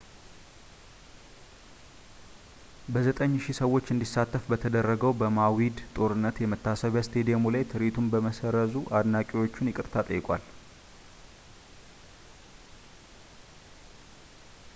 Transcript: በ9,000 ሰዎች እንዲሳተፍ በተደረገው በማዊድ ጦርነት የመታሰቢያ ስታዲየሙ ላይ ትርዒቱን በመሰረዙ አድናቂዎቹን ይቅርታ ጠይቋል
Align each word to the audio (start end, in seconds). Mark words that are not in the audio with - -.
በ9,000 2.93 3.53
ሰዎች 3.59 3.91
እንዲሳተፍ 3.95 4.43
በተደረገው 4.51 5.11
በማዊድ 5.19 5.77
ጦርነት 5.97 6.39
የመታሰቢያ 6.43 7.03
ስታዲየሙ 7.07 7.43
ላይ 7.55 7.67
ትርዒቱን 7.73 8.09
በመሰረዙ 8.15 8.75
አድናቂዎቹን 8.99 9.69
ይቅርታ 9.71 10.05
ጠይቋል 10.09 10.45